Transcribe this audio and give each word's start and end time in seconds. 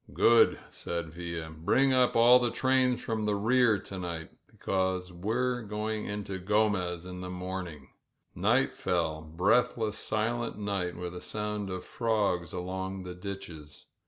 ^^Good," 0.13 0.57
said 0.71 1.13
Villa. 1.13 1.51
''Bring 1.55 1.93
up 1.93 2.15
all 2.15 2.39
the 2.39 2.49
trains 2.49 3.03
fi 3.03 3.13
the 3.23 3.35
rear 3.35 3.77
to 3.77 3.99
night, 3.99 4.31
because 4.47 5.13
we're 5.13 5.61
going 5.61 6.07
into 6.07 6.39
Gromez 6.39 7.05
in 7.07 7.19
morning 7.19 7.81
f 7.83 8.35
Night 8.35 8.73
feU; 8.73 9.21
breathless, 9.21 9.99
silent 9.99 10.57
night, 10.57 10.97
with 10.97 11.13
a 11.15 11.21
sounc 11.21 11.83
frogs 11.83 12.51
along 12.51 13.03
the 13.03 13.13
ditches. 13.13 13.89